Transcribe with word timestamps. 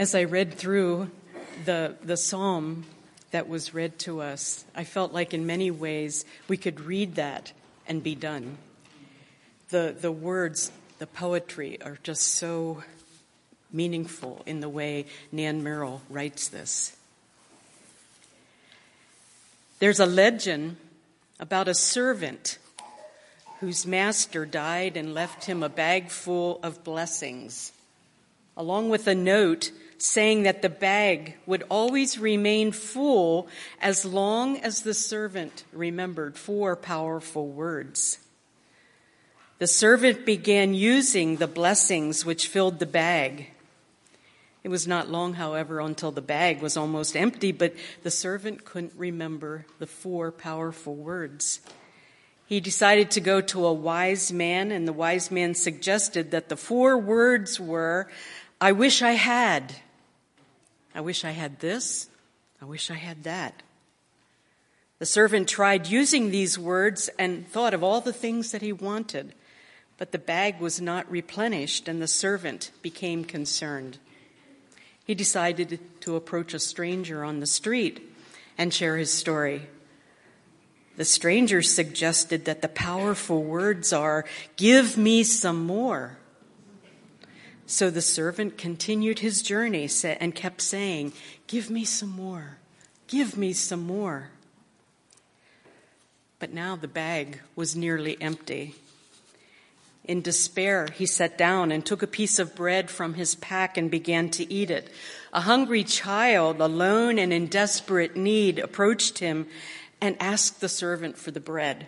As 0.00 0.14
I 0.14 0.24
read 0.24 0.54
through 0.54 1.10
the, 1.66 1.94
the 2.02 2.16
psalm 2.16 2.86
that 3.32 3.50
was 3.50 3.74
read 3.74 3.98
to 3.98 4.22
us, 4.22 4.64
I 4.74 4.84
felt 4.84 5.12
like 5.12 5.34
in 5.34 5.44
many 5.44 5.70
ways 5.70 6.24
we 6.48 6.56
could 6.56 6.80
read 6.80 7.16
that 7.16 7.52
and 7.86 8.02
be 8.02 8.14
done. 8.14 8.56
The, 9.68 9.94
the 10.00 10.10
words, 10.10 10.72
the 11.00 11.06
poetry 11.06 11.82
are 11.82 11.98
just 12.02 12.22
so 12.22 12.82
meaningful 13.70 14.40
in 14.46 14.60
the 14.60 14.70
way 14.70 15.04
Nan 15.32 15.62
Merrill 15.62 16.00
writes 16.08 16.48
this. 16.48 16.96
There's 19.80 20.00
a 20.00 20.06
legend 20.06 20.78
about 21.38 21.68
a 21.68 21.74
servant 21.74 22.56
whose 23.58 23.86
master 23.86 24.46
died 24.46 24.96
and 24.96 25.12
left 25.12 25.44
him 25.44 25.62
a 25.62 25.68
bag 25.68 26.08
full 26.08 26.58
of 26.62 26.84
blessings, 26.84 27.72
along 28.56 28.88
with 28.88 29.06
a 29.06 29.14
note 29.14 29.70
saying 30.02 30.44
that 30.44 30.62
the 30.62 30.68
bag 30.68 31.36
would 31.46 31.62
always 31.68 32.18
remain 32.18 32.72
full 32.72 33.48
as 33.80 34.04
long 34.04 34.56
as 34.58 34.82
the 34.82 34.94
servant 34.94 35.64
remembered 35.72 36.36
four 36.36 36.76
powerful 36.76 37.46
words. 37.46 38.18
The 39.58 39.66
servant 39.66 40.24
began 40.24 40.72
using 40.72 41.36
the 41.36 41.46
blessings 41.46 42.24
which 42.24 42.48
filled 42.48 42.78
the 42.78 42.86
bag. 42.86 43.50
It 44.64 44.68
was 44.68 44.86
not 44.86 45.10
long, 45.10 45.34
however, 45.34 45.80
until 45.80 46.10
the 46.10 46.22
bag 46.22 46.62
was 46.62 46.76
almost 46.76 47.16
empty, 47.16 47.52
but 47.52 47.74
the 48.02 48.10
servant 48.10 48.64
couldn't 48.64 48.94
remember 48.96 49.66
the 49.78 49.86
four 49.86 50.32
powerful 50.32 50.94
words. 50.94 51.60
He 52.46 52.60
decided 52.60 53.10
to 53.12 53.20
go 53.20 53.40
to 53.42 53.66
a 53.66 53.72
wise 53.72 54.32
man, 54.32 54.72
and 54.72 54.88
the 54.88 54.92
wise 54.92 55.30
man 55.30 55.54
suggested 55.54 56.30
that 56.30 56.48
the 56.48 56.56
four 56.56 56.98
words 56.98 57.60
were, 57.60 58.08
I 58.60 58.72
wish 58.72 59.02
I 59.02 59.12
had. 59.12 59.76
I 60.94 61.00
wish 61.00 61.24
I 61.24 61.30
had 61.30 61.60
this. 61.60 62.08
I 62.60 62.64
wish 62.64 62.90
I 62.90 62.94
had 62.94 63.24
that. 63.24 63.62
The 64.98 65.06
servant 65.06 65.48
tried 65.48 65.86
using 65.86 66.30
these 66.30 66.58
words 66.58 67.08
and 67.18 67.48
thought 67.48 67.72
of 67.72 67.82
all 67.82 68.00
the 68.00 68.12
things 68.12 68.52
that 68.52 68.60
he 68.60 68.72
wanted, 68.72 69.32
but 69.96 70.12
the 70.12 70.18
bag 70.18 70.60
was 70.60 70.80
not 70.80 71.10
replenished 71.10 71.88
and 71.88 72.02
the 72.02 72.06
servant 72.06 72.70
became 72.82 73.24
concerned. 73.24 73.98
He 75.06 75.14
decided 75.14 75.80
to 76.00 76.16
approach 76.16 76.52
a 76.52 76.58
stranger 76.58 77.24
on 77.24 77.40
the 77.40 77.46
street 77.46 78.14
and 78.58 78.74
share 78.74 78.98
his 78.98 79.12
story. 79.12 79.62
The 80.96 81.04
stranger 81.06 81.62
suggested 81.62 82.44
that 82.44 82.60
the 82.60 82.68
powerful 82.68 83.42
words 83.42 83.92
are, 83.92 84.26
Give 84.56 84.98
me 84.98 85.22
some 85.22 85.64
more. 85.64 86.18
So 87.70 87.88
the 87.88 88.02
servant 88.02 88.58
continued 88.58 89.20
his 89.20 89.42
journey 89.42 89.88
and 90.02 90.34
kept 90.34 90.60
saying, 90.60 91.12
Give 91.46 91.70
me 91.70 91.84
some 91.84 92.08
more, 92.08 92.58
give 93.06 93.36
me 93.36 93.52
some 93.52 93.86
more. 93.86 94.30
But 96.40 96.52
now 96.52 96.74
the 96.74 96.88
bag 96.88 97.40
was 97.54 97.76
nearly 97.76 98.20
empty. 98.20 98.74
In 100.04 100.20
despair, 100.20 100.88
he 100.92 101.06
sat 101.06 101.38
down 101.38 101.70
and 101.70 101.86
took 101.86 102.02
a 102.02 102.08
piece 102.08 102.40
of 102.40 102.56
bread 102.56 102.90
from 102.90 103.14
his 103.14 103.36
pack 103.36 103.76
and 103.76 103.88
began 103.88 104.30
to 104.30 104.52
eat 104.52 104.72
it. 104.72 104.90
A 105.32 105.42
hungry 105.42 105.84
child, 105.84 106.60
alone 106.60 107.20
and 107.20 107.32
in 107.32 107.46
desperate 107.46 108.16
need, 108.16 108.58
approached 108.58 109.20
him 109.20 109.46
and 110.00 110.16
asked 110.18 110.60
the 110.60 110.68
servant 110.68 111.16
for 111.16 111.30
the 111.30 111.38
bread. 111.38 111.86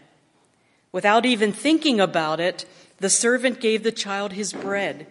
Without 0.93 1.27
even 1.27 1.53
thinking 1.53 1.99
about 1.99 2.39
it, 2.39 2.67
the 2.99 3.11
servant 3.11 3.61
gave 3.61 3.83
the 3.83 3.91
child 3.91 4.35
his 4.35 4.53
bread. 4.53 5.09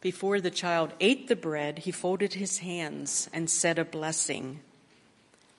Before 0.00 0.40
the 0.40 0.50
child 0.50 0.94
ate 0.98 1.28
the 1.28 1.36
bread, 1.36 1.80
he 1.80 1.90
folded 1.90 2.34
his 2.34 2.58
hands 2.58 3.28
and 3.32 3.50
said 3.50 3.78
a 3.78 3.84
blessing. 3.84 4.60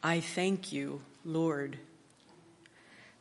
I 0.01 0.19
thank 0.19 0.73
you, 0.73 1.01
Lord. 1.23 1.77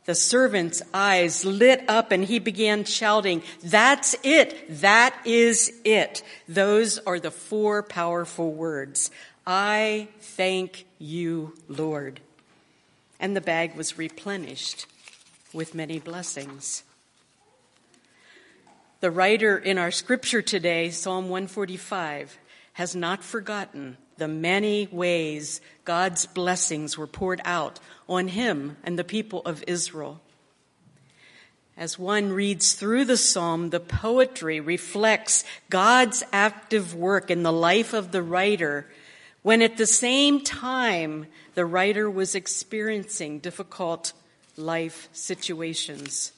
The 0.05 0.15
servant's 0.15 0.81
eyes 0.93 1.45
lit 1.45 1.83
up 1.87 2.11
and 2.11 2.25
he 2.25 2.39
began 2.39 2.85
shouting, 2.85 3.43
That's 3.63 4.15
it! 4.23 4.81
That 4.81 5.15
is 5.25 5.71
it! 5.85 6.23
Those 6.47 6.97
are 6.99 7.19
the 7.19 7.29
four 7.29 7.83
powerful 7.83 8.51
words. 8.51 9.11
I 9.45 10.07
thank 10.19 10.85
you, 10.97 11.53
Lord. 11.67 12.19
And 13.19 13.35
the 13.35 13.41
bag 13.41 13.75
was 13.75 13.99
replenished 13.99 14.87
with 15.53 15.75
many 15.75 15.99
blessings. 15.99 16.83
The 19.01 19.09
writer 19.09 19.57
in 19.57 19.79
our 19.79 19.89
scripture 19.89 20.43
today, 20.43 20.91
Psalm 20.91 21.23
145, 21.23 22.37
has 22.73 22.95
not 22.95 23.23
forgotten 23.23 23.97
the 24.17 24.27
many 24.27 24.87
ways 24.91 25.59
God's 25.85 26.27
blessings 26.27 26.99
were 26.99 27.07
poured 27.07 27.41
out 27.43 27.79
on 28.07 28.27
him 28.27 28.77
and 28.83 28.99
the 28.99 29.03
people 29.03 29.41
of 29.43 29.63
Israel. 29.65 30.21
As 31.75 31.97
one 31.97 32.31
reads 32.31 32.73
through 32.73 33.05
the 33.05 33.17
psalm, 33.17 33.71
the 33.71 33.79
poetry 33.79 34.59
reflects 34.59 35.45
God's 35.71 36.21
active 36.31 36.93
work 36.93 37.31
in 37.31 37.41
the 37.41 37.51
life 37.51 37.93
of 37.93 38.11
the 38.11 38.21
writer 38.21 38.87
when 39.41 39.63
at 39.63 39.77
the 39.77 39.87
same 39.87 40.43
time 40.43 41.25
the 41.55 41.65
writer 41.65 42.07
was 42.07 42.35
experiencing 42.35 43.39
difficult 43.39 44.13
life 44.55 45.09
situations. 45.11 46.33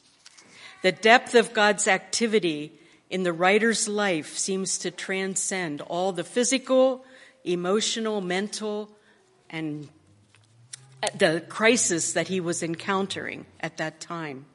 The 0.84 0.92
depth 0.92 1.34
of 1.34 1.54
God's 1.54 1.88
activity 1.88 2.74
in 3.10 3.24
the 3.24 3.32
writer's 3.32 3.88
life 3.88 4.38
seems 4.38 4.78
to 4.80 4.92
transcend 4.92 5.80
all 5.80 6.12
the 6.12 6.26
physical, 6.26 7.06
emotional, 7.46 8.20
mental, 8.20 8.90
and 9.50 9.88
the 11.18 11.42
crisis 11.48 12.12
that 12.14 12.28
he 12.28 12.42
was 12.42 12.62
encountering 12.62 13.46
at 13.62 13.78
that 13.78 14.02
time. 14.02 14.46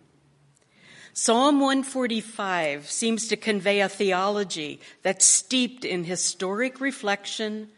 Psalm 1.15 1.61
145 1.61 2.91
seems 2.91 3.29
to 3.29 3.37
convey 3.37 3.81
a 3.81 3.89
theology 3.89 4.81
that's 5.03 5.25
steeped 5.25 5.87
in 5.87 6.05
historic 6.05 6.79
reflection, 6.79 7.71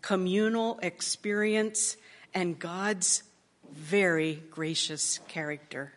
communal 0.00 0.78
experience, 0.82 1.98
and 2.32 2.58
God's 2.58 3.22
very 3.70 4.42
gracious 4.50 5.18
character. 5.28 5.92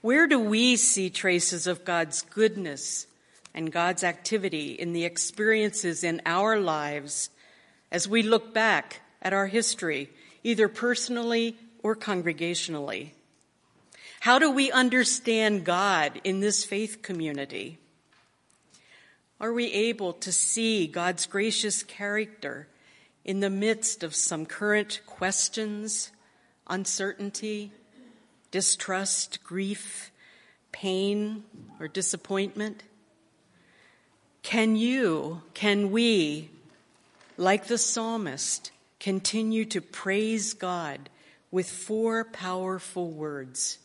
Where 0.00 0.28
do 0.28 0.38
we 0.38 0.76
see 0.76 1.10
traces 1.10 1.66
of 1.66 1.84
God's 1.84 2.22
goodness 2.22 3.06
and 3.52 3.72
God's 3.72 4.04
activity 4.04 4.72
in 4.72 4.92
the 4.92 5.04
experiences 5.04 6.04
in 6.04 6.22
our 6.24 6.58
lives 6.60 7.30
as 7.90 8.06
we 8.06 8.22
look 8.22 8.54
back 8.54 9.00
at 9.20 9.32
our 9.32 9.48
history, 9.48 10.08
either 10.44 10.68
personally 10.68 11.56
or 11.82 11.96
congregationally? 11.96 13.10
How 14.20 14.38
do 14.38 14.50
we 14.52 14.70
understand 14.70 15.64
God 15.64 16.20
in 16.22 16.40
this 16.40 16.64
faith 16.64 17.02
community? 17.02 17.78
Are 19.40 19.52
we 19.52 19.72
able 19.72 20.12
to 20.14 20.32
see 20.32 20.86
God's 20.86 21.26
gracious 21.26 21.82
character 21.82 22.68
in 23.24 23.40
the 23.40 23.50
midst 23.50 24.02
of 24.02 24.14
some 24.14 24.46
current 24.46 25.00
questions, 25.06 26.10
uncertainty, 26.68 27.72
distrust, 28.50 29.42
grief, 29.44 30.10
pain, 30.72 31.44
or 31.80 31.88
disappointment? 31.88 32.82
Can 34.42 34.76
you, 34.76 35.42
can 35.54 35.90
we, 35.90 36.50
like 37.36 37.66
the 37.66 37.78
psalmist, 37.78 38.70
continue 39.00 39.64
to 39.66 39.80
praise 39.80 40.54
God 40.54 41.10
with 41.50 41.68
four 41.68 42.24
powerful 42.24 43.10
words? 43.10 43.78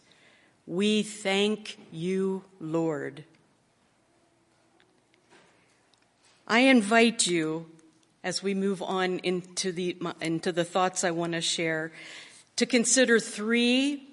We 0.65 1.03
thank 1.03 1.77
you, 1.91 2.43
Lord. 2.59 3.25
I 6.47 6.59
invite 6.59 7.27
you, 7.27 7.65
as 8.23 8.41
we 8.41 8.53
move 8.53 8.81
on 8.81 9.19
into 9.19 9.71
the, 9.71 9.97
into 10.21 10.51
the 10.51 10.63
thoughts 10.63 11.03
I 11.03 11.11
want 11.11 11.33
to 11.33 11.41
share, 11.41 11.91
to 12.55 12.65
consider 12.65 13.19
three 13.19 14.07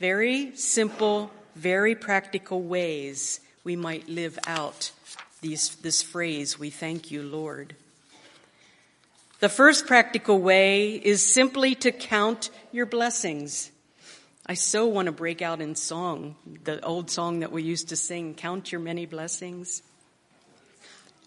very 0.00 0.54
simple, 0.54 1.30
very 1.56 1.94
practical 1.94 2.62
ways 2.62 3.40
we 3.64 3.76
might 3.76 4.08
live 4.08 4.38
out 4.46 4.92
these, 5.40 5.76
this 5.76 6.02
phrase, 6.02 6.58
we 6.58 6.70
thank 6.70 7.10
you, 7.10 7.22
Lord. 7.22 7.76
The 9.40 9.48
first 9.48 9.86
practical 9.86 10.40
way 10.40 10.94
is 10.94 11.22
simply 11.32 11.76
to 11.76 11.92
count 11.92 12.50
your 12.72 12.86
blessings. 12.86 13.70
I 14.46 14.54
so 14.54 14.86
want 14.86 15.06
to 15.06 15.12
break 15.12 15.42
out 15.42 15.60
in 15.60 15.76
song, 15.76 16.34
the 16.64 16.84
old 16.84 17.10
song 17.10 17.40
that 17.40 17.52
we 17.52 17.62
used 17.62 17.90
to 17.90 17.96
sing, 17.96 18.34
Count 18.34 18.72
Your 18.72 18.80
Many 18.80 19.06
Blessings. 19.06 19.82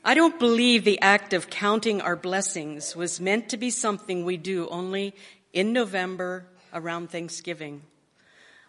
I 0.03 0.13
don't 0.13 0.39
believe 0.39 0.83
the 0.83 0.99
act 0.99 1.33
of 1.33 1.49
counting 1.49 2.01
our 2.01 2.15
blessings 2.15 2.95
was 2.95 3.21
meant 3.21 3.49
to 3.49 3.57
be 3.57 3.69
something 3.69 4.25
we 4.25 4.35
do 4.35 4.67
only 4.69 5.13
in 5.53 5.71
November 5.71 6.45
around 6.73 7.11
Thanksgiving. 7.11 7.83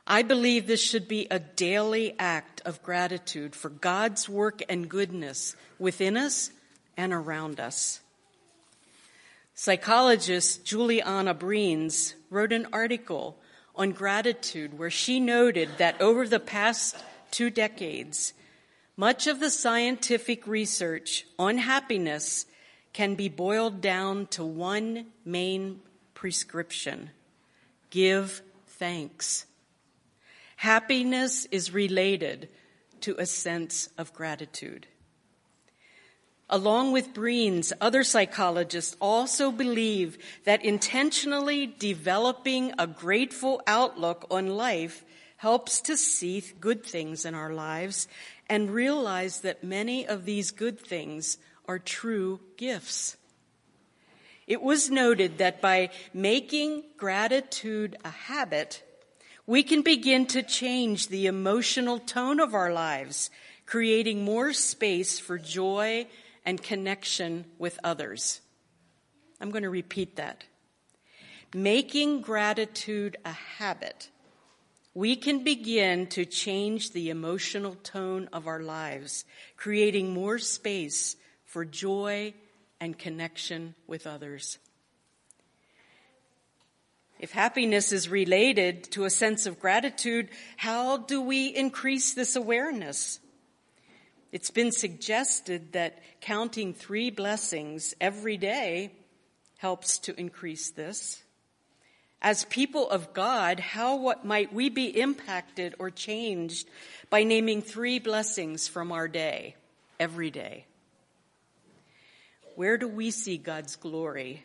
I 0.07 0.23
believe 0.23 0.67
this 0.67 0.83
should 0.83 1.07
be 1.07 1.27
a 1.31 1.39
daily 1.39 2.15
act 2.19 2.61
of 2.65 2.83
gratitude 2.83 3.55
for 3.55 3.69
God's 3.69 4.29
work 4.29 4.61
and 4.69 4.89
goodness 4.89 5.55
within 5.79 6.17
us 6.17 6.51
and 6.97 7.13
around 7.13 7.61
us. 7.61 8.01
Psychologist 9.55 10.65
Juliana 10.65 11.35
Breines 11.35 12.15
wrote 12.31 12.53
an 12.53 12.67
article 12.73 13.39
on 13.77 13.93
gratitude 13.93 14.79
where 14.79 14.91
she 14.91 15.21
noted 15.21 15.69
that 15.79 16.01
over 16.01 16.27
the 16.27 16.41
past 16.41 16.97
two 17.31 17.49
decades, 17.49 18.33
much 18.97 19.27
of 19.27 19.41
the 19.41 19.51
scientific 19.51 20.47
research 20.47 21.27
on 21.39 21.59
happiness 21.59 22.47
can 22.93 23.15
be 23.15 23.29
boiled 23.29 23.81
down 23.81 24.27
to 24.27 24.45
one 24.45 25.07
main 25.25 25.81
prescription 26.15 27.11
give 27.91 28.43
thanks. 28.67 29.47
Happiness 30.63 31.45
is 31.47 31.75
related 31.75 32.49
to 33.01 33.17
a 33.19 33.27
sense 33.27 33.89
of 33.99 34.13
gratitude. 34.13 34.87
Along 36.49 36.93
with 36.93 37.13
Breines, 37.13 37.73
other 37.81 38.05
psychologists 38.05 38.97
also 39.01 39.51
believe 39.51 40.19
that 40.45 40.65
intentionally 40.65 41.67
developing 41.67 42.75
a 42.79 42.87
grateful 42.87 43.61
outlook 43.67 44.25
on 44.31 44.57
life 44.57 45.05
helps 45.39 45.81
to 45.81 45.97
see 45.97 46.45
good 46.61 46.87
things 46.87 47.25
in 47.25 47.35
our 47.35 47.53
lives 47.53 48.07
and 48.49 48.71
realize 48.71 49.41
that 49.41 49.65
many 49.65 50.07
of 50.07 50.27
these 50.27 50.53
good 50.53 50.79
things 50.79 51.39
are 51.67 51.81
true 51.81 52.39
gifts. 52.57 53.17
It 54.47 54.63
was 54.63 54.89
noted 54.89 55.39
that 55.39 55.61
by 55.61 55.91
making 56.15 56.85
gratitude 56.97 57.97
a 58.05 58.11
habit, 58.11 58.85
we 59.47 59.63
can 59.63 59.83
begin 59.83 60.27
to 60.27 60.43
change 60.43 61.09
the 61.09 61.27
emotional 61.27 61.99
tone 61.99 62.39
of 62.39 62.55
our 62.55 62.73
lives, 62.73 63.31
creating 63.67 64.25
more 64.25 64.53
space 64.53 65.19
for 65.19 65.39
joy 65.39 66.07
and 66.45 66.63
connection 66.63 67.45
with 67.59 67.79
others. 67.83 68.41
I'm 69.41 69.51
going 69.51 69.65
to 69.65 69.71
repeat 69.71 70.17
that. 70.17 70.45
Making 71.55 72.21
gratitude 72.21 73.17
a 73.25 73.33
habit, 73.33 74.09
we 74.95 75.17
can 75.17 75.43
begin 75.43 76.07
to 76.09 76.25
change 76.25 76.93
the 76.93 77.11
emotional 77.11 77.75
tone 77.83 78.29
of 78.33 78.47
our 78.47 78.61
lives, 78.61 79.25
creating 79.57 80.15
more 80.15 80.39
space 80.39 81.17
for 81.45 81.65
joy 81.65 82.33
and 82.81 82.99
connection 82.99 83.75
with 83.87 84.07
others. 84.07 84.59
If 87.23 87.31
happiness 87.31 87.93
is 87.93 88.09
related 88.09 88.83
to 88.91 89.05
a 89.05 89.11
sense 89.11 89.47
of 89.47 89.61
gratitude, 89.61 90.29
how 90.57 90.97
do 90.97 91.21
we 91.21 91.47
increase 91.47 92.15
this 92.15 92.35
awareness? 92.35 93.21
It's 94.33 94.51
been 94.51 94.73
suggested 94.73 95.71
that 95.75 96.01
counting 96.21 96.75
three 96.75 97.11
blessings 97.11 97.95
every 98.01 98.37
day 98.37 98.91
helps 99.59 99.99
to 100.01 100.19
increase 100.19 100.73
this. 100.73 101.23
As 102.21 102.45
people 102.47 102.91
of 102.91 103.15
God, 103.15 103.61
how 103.61 103.95
what 103.95 104.25
might 104.25 104.53
we 104.53 104.69
be 104.69 104.87
impacted 105.01 105.77
or 105.79 105.91
changed 105.91 106.69
by 107.09 107.23
naming 107.23 107.63
three 107.63 108.01
blessings 108.01 108.67
from 108.67 108.91
our 108.91 109.07
day, 109.07 109.55
every 110.01 110.33
day? 110.33 110.67
Where 112.57 112.77
do 112.77 112.89
we 112.89 113.13
see 113.13 113.37
God's 113.39 113.77
glory 113.77 114.43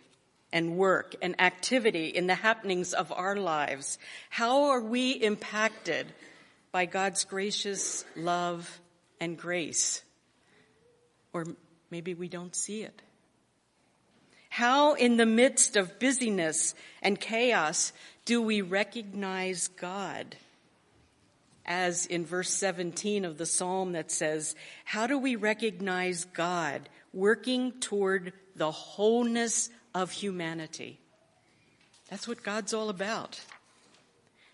and 0.51 0.77
work 0.77 1.15
and 1.21 1.39
activity 1.41 2.07
in 2.07 2.27
the 2.27 2.35
happenings 2.35 2.94
of 2.94 3.11
our 3.11 3.35
lives? 3.35 3.97
How 4.29 4.69
are 4.69 4.81
we 4.81 5.11
impacted 5.11 6.07
by 6.71 6.85
God's 6.85 7.25
gracious 7.25 8.05
love 8.15 8.79
and 9.19 9.38
grace. 9.38 10.03
Or 11.33 11.45
maybe 11.89 12.13
we 12.13 12.27
don't 12.27 12.55
see 12.55 12.83
it. 12.83 13.01
How, 14.49 14.94
in 14.94 15.17
the 15.17 15.25
midst 15.25 15.75
of 15.75 15.99
busyness 15.99 16.73
and 17.01 17.19
chaos, 17.19 17.94
do 18.25 18.41
we 18.41 18.61
recognize 18.61 19.67
God? 19.67 20.35
As 21.65 22.05
in 22.05 22.25
verse 22.25 22.49
17 22.51 23.25
of 23.25 23.38
the 23.38 23.45
psalm 23.45 23.91
that 23.91 24.09
says, 24.09 24.55
How 24.85 25.05
do 25.05 25.17
we 25.17 25.35
recognize 25.35 26.25
God 26.25 26.89
working 27.13 27.73
toward 27.79 28.33
the 28.55 28.71
wholeness 28.71 29.69
of 29.97 30.11
humanity? 30.11 30.99
That's 32.07 32.27
what 32.27 32.44
God's 32.44 32.71
all 32.71 32.89
about. 32.89 33.41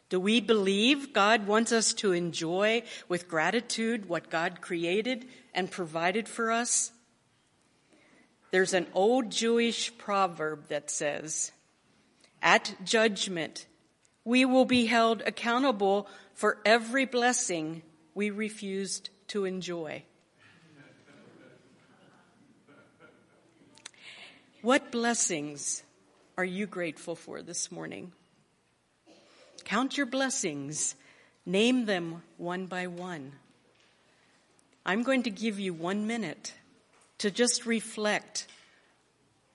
Do 0.08 0.18
we 0.18 0.40
believe 0.40 1.12
God 1.12 1.48
wants 1.48 1.74
us 1.74 1.94
to 1.96 2.14
enjoy 2.14 2.84
with 3.10 3.28
gratitude 3.28 4.08
what 4.08 4.30
God 4.30 4.62
created 4.62 5.26
and 5.54 5.70
provided 5.70 6.30
for 6.30 6.50
us? 6.50 6.94
There's 8.52 8.74
an 8.74 8.88
old 8.94 9.32
Jewish 9.32 9.96
proverb 9.98 10.70
that 10.70 10.90
says, 10.90 11.52
At 12.42 12.76
judgment, 12.86 13.66
we 14.24 14.46
will 14.46 14.66
be 14.66 14.86
held 14.86 15.24
accountable 15.26 16.08
for 16.34 16.60
every 16.64 17.06
blessing 17.06 17.82
we 18.16 18.30
refused 18.30 19.10
to 19.28 19.44
enjoy. 19.44 20.04
What 24.64 24.94
blessings 24.94 25.84
are 26.38 26.46
you 26.46 26.68
grateful 26.68 27.18
for 27.18 27.42
this 27.42 27.70
morning? 27.70 28.14
Count 29.66 29.98
your 29.98 30.06
blessings. 30.06 30.96
Name 31.46 31.86
them 31.86 32.24
one 32.38 32.68
by 32.68 32.88
one. 32.88 33.34
I'm 34.86 35.04
going 35.04 35.24
to 35.24 35.30
give 35.30 35.60
you 35.60 35.74
one 35.74 36.08
minute 36.08 36.54
to 37.18 37.30
just 37.30 37.66
reflect 37.66 38.48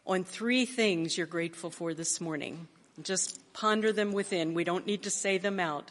on 0.06 0.24
three 0.24 0.66
things 0.66 1.16
you're 1.16 1.26
grateful 1.26 1.70
for 1.70 1.94
this 1.94 2.20
morning. 2.20 2.68
Just 3.02 3.40
ponder 3.54 3.94
them 3.94 4.12
within. 4.12 4.52
We 4.52 4.64
don't 4.64 4.86
need 4.86 5.04
to 5.04 5.10
say 5.10 5.38
them 5.38 5.58
out. 5.58 5.90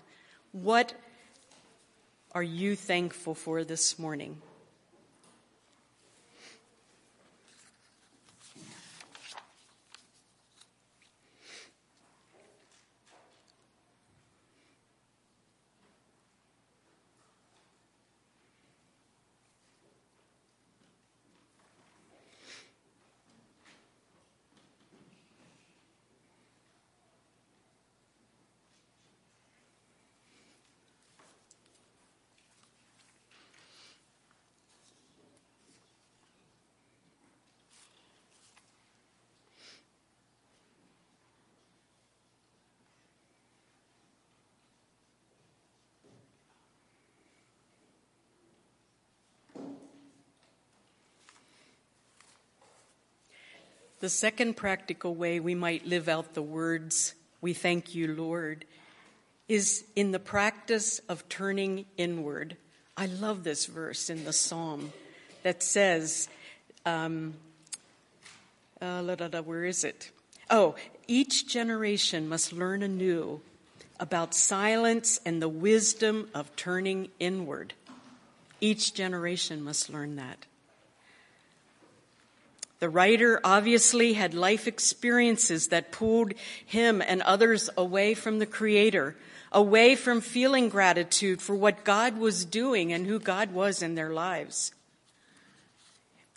What 0.51 0.93
are 2.33 2.43
you 2.43 2.75
thankful 2.75 3.33
for 3.33 3.63
this 3.63 3.97
morning? 3.97 4.43
The 54.07 54.11
second 54.11 54.55
practical 54.55 55.15
way 55.15 55.41
we 55.41 55.53
might 55.53 55.85
live 55.85 56.07
out 56.07 56.33
the 56.33 56.41
words, 56.41 57.13
We 57.41 57.51
thank 57.53 57.93
you, 57.93 58.15
Lord, 58.15 58.63
is 59.49 59.83
in 59.97 60.13
the 60.13 60.17
practice 60.17 60.99
of 61.09 61.27
turning 61.27 61.83
inward. 61.97 62.55
I 62.95 63.07
love 63.07 63.43
this 63.43 63.65
verse 63.65 64.09
in 64.09 64.23
the 64.23 64.31
psalm 64.31 64.93
that 65.43 65.61
says, 65.61 66.29
um, 66.85 67.33
uh, 68.81 69.01
la, 69.03 69.41
where 69.41 69.65
is 69.65 69.83
it? 69.83 70.09
Oh, 70.49 70.75
each 71.09 71.45
generation 71.45 72.29
must 72.29 72.53
learn 72.53 72.83
anew 72.83 73.41
about 73.99 74.33
silence 74.33 75.19
and 75.25 75.41
the 75.41 75.49
wisdom 75.49 76.29
of 76.33 76.55
turning 76.55 77.09
inward. 77.19 77.73
Each 78.61 78.93
generation 78.93 79.61
must 79.61 79.89
learn 79.89 80.15
that. 80.15 80.45
The 82.79 82.89
writer 82.89 83.39
obviously 83.43 84.13
had 84.13 84.33
life 84.33 84.67
experiences 84.67 85.69
that 85.69 85.91
pulled 85.91 86.33
him 86.65 87.01
and 87.01 87.21
others 87.23 87.69
away 87.75 88.13
from 88.13 88.37
the 88.37 88.45
Creator, 88.45 89.15
away 89.51 89.95
from 89.95 90.21
feeling 90.21 90.69
gratitude 90.69 91.41
for 91.41 91.55
what 91.55 91.83
God 91.83 92.17
was 92.17 92.45
doing 92.45 92.93
and 92.93 93.07
who 93.07 93.19
God 93.19 93.51
was 93.51 93.81
in 93.81 93.95
their 93.95 94.11
lives. 94.11 94.71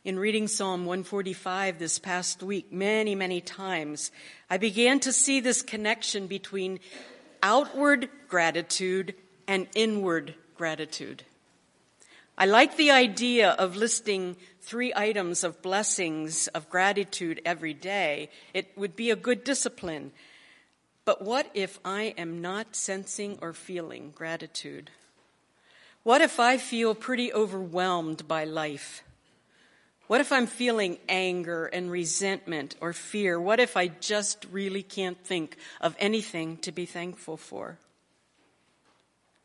In 0.03 0.19
reading 0.19 0.49
Psalm 0.49 0.87
145 0.87 1.79
this 1.79 1.99
past 1.99 2.43
week, 2.43 2.73
many, 2.73 3.15
many 3.15 3.43
times, 3.43 4.11
I 4.49 4.57
began 4.57 4.99
to 5.01 5.13
see 5.13 5.41
this 5.41 5.61
connection 5.61 6.27
between 6.27 6.81
outward 7.43 8.09
gratitude 8.29 9.15
and 9.47 9.67
inward 9.75 10.35
gratitude. 10.57 11.25
I 12.41 12.47
like 12.47 12.79
the 12.79 12.91
idea 12.91 13.51
of 13.51 13.77
listing 13.77 14.35
three 14.63 14.95
items 14.97 15.45
of 15.45 15.61
blessings 15.61 16.49
of 16.49 16.71
gratitude 16.71 17.43
every 17.45 17.75
day. 17.75 18.31
It 18.55 18.73
would 18.79 18.97
be 18.97 19.11
a 19.11 19.15
good 19.15 19.45
discipline. 19.45 20.13
But 21.05 21.21
what 21.21 21.51
if 21.53 21.79
I 21.85 22.15
am 22.17 22.41
not 22.41 22.75
sensing 22.75 23.39
or 23.43 23.53
feeling 23.53 24.15
gratitude? 24.17 24.89
What 26.03 26.23
if 26.23 26.41
I 26.41 26.57
feel 26.57 26.95
pretty 26.95 27.31
overwhelmed 27.31 28.27
by 28.27 28.45
life? 28.45 29.05
What 30.07 30.23
if 30.23 30.33
I'm 30.33 30.47
feeling 30.47 30.97
anger 31.11 31.67
and 31.67 31.91
resentment 31.91 32.75
or 32.81 32.95
fear? 32.95 33.39
What 33.39 33.61
if 33.61 33.77
I 33.77 33.89
just 33.89 34.47
really 34.51 34.83
can't 34.83 35.23
think 35.23 35.59
of 35.79 35.95
anything 35.99 36.57
to 36.63 36.73
be 36.73 36.87
thankful 36.87 37.37
for? 37.37 37.77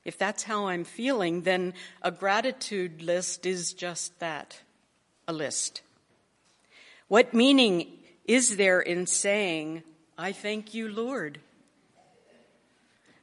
If 0.05 0.19
that's 0.19 0.43
how 0.43 0.67
I'm 0.67 0.83
feeling, 0.83 1.41
then 1.41 1.73
a 2.03 2.11
gratitude 2.11 3.01
list 3.01 3.45
is 3.47 3.73
just 3.73 4.17
that 4.19 4.61
a 5.27 5.33
list. 5.33 5.81
What 7.07 7.33
meaning 7.33 7.87
is 8.25 8.57
there 8.57 8.79
in 8.79 9.07
saying, 9.07 9.81
I 10.17 10.31
thank 10.31 10.75
you, 10.75 10.87
Lord? 10.87 11.39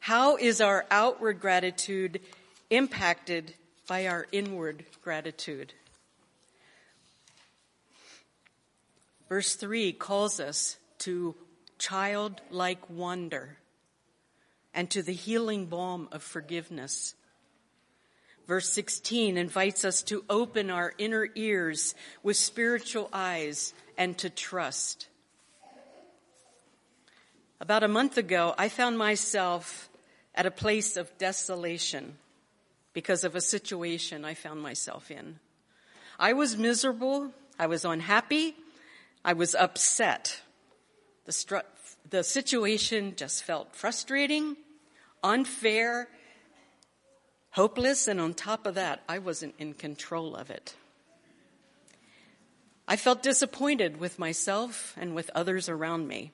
How 0.01 0.37
is 0.37 0.61
our 0.61 0.85
outward 0.91 1.41
gratitude 1.41 2.21
impacted 2.71 3.55
by 3.87 4.09
our 4.09 4.27
inward 4.33 4.85
gratitude? 5.03 5.75
Verse 9.29 9.55
3 9.55 9.93
calls 9.93 10.41
us 10.41 10.77
to 10.99 11.37
childlike 11.79 12.91
wonder 12.91 13.59
and 14.75 14.91
to 14.91 15.03
the 15.03 15.13
healing 15.13 15.67
balm 15.67 16.09
of 16.13 16.23
forgiveness. 16.23 17.15
Verse 18.47 18.69
16 18.73 19.37
invites 19.37 19.85
us 19.85 20.03
to 20.05 20.25
open 20.29 20.71
our 20.71 20.93
inner 20.99 21.29
ears 21.35 21.95
with 22.23 22.37
spiritual 22.37 23.09
eyes 23.13 23.73
and 23.97 24.17
to 24.19 24.31
trust. 24.31 25.09
About 27.61 27.85
a 27.85 27.89
month 27.89 28.19
ago, 28.19 28.55
I 28.59 28.69
found 28.69 28.99
myself 28.99 29.89
at 30.35 30.47
a 30.47 30.51
place 30.51 30.97
of 30.97 31.17
desolation 31.19 32.17
because 32.93 33.23
of 33.23 33.37
a 33.37 33.41
situation 33.41 34.25
I 34.25 34.35
found 34.35 34.61
myself 34.61 35.11
in. 35.11 35.39
I 36.19 36.33
was 36.33 36.57
miserable. 36.57 37.33
I 37.59 37.67
was 37.67 37.85
unhappy. 37.85 38.57
I 39.25 39.35
was 39.35 39.55
upset. 39.55 40.41
The, 41.25 41.33
stru- 41.33 41.63
the 42.09 42.23
situation 42.23 43.15
just 43.17 43.43
felt 43.43 43.75
frustrating, 43.75 44.57
unfair, 45.23 46.09
hopeless, 47.51 48.09
and 48.09 48.21
on 48.21 48.35
top 48.35 48.67
of 48.67 48.75
that, 48.75 49.03
I 49.09 49.19
wasn't 49.19 49.55
in 49.59 49.75
control 49.75 50.35
of 50.35 50.51
it. 50.51 50.75
I 52.89 52.97
felt 52.97 53.23
disappointed 53.23 54.01
with 54.01 54.19
myself 54.19 54.95
and 54.99 55.15
with 55.15 55.31
others 55.35 55.69
around 55.69 56.09
me. 56.09 56.33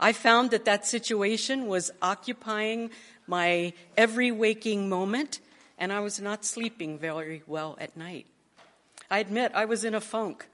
I 0.00 0.12
found 0.12 0.50
that 0.50 0.64
that 0.64 0.86
situation 0.86 1.66
was 1.66 1.90
occupying 2.02 2.90
my 3.26 3.72
every 3.96 4.30
waking 4.30 4.88
moment, 4.88 5.40
and 5.78 5.92
I 5.92 6.00
was 6.00 6.20
not 6.20 6.44
sleeping 6.44 6.98
very 6.98 7.42
well 7.46 7.76
at 7.80 7.96
night. 7.96 8.26
I 9.10 9.18
admit 9.18 9.52
I 9.54 9.64
was 9.64 9.84
in 9.84 9.94
a 9.94 10.00
funk. 10.00 10.46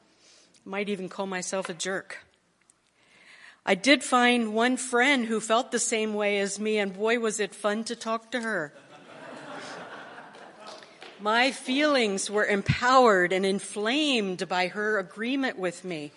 Might 0.64 0.88
even 0.88 1.08
call 1.08 1.26
myself 1.26 1.68
a 1.68 1.74
jerk. 1.74 2.18
I 3.64 3.74
did 3.74 4.02
find 4.02 4.54
one 4.54 4.76
friend 4.76 5.26
who 5.26 5.40
felt 5.40 5.70
the 5.70 5.78
same 5.78 6.14
way 6.14 6.38
as 6.40 6.58
me, 6.58 6.78
and 6.78 6.94
boy, 6.94 7.18
was 7.18 7.40
it 7.40 7.54
fun 7.54 7.84
to 7.84 7.96
talk 7.96 8.30
to 8.32 8.40
her. 8.40 8.72
My 11.20 11.50
feelings 11.50 12.30
were 12.30 12.46
empowered 12.46 13.32
and 13.32 13.44
inflamed 13.44 14.48
by 14.48 14.68
her 14.68 14.98
agreement 14.98 15.58
with 15.58 15.84
me. 15.84 16.12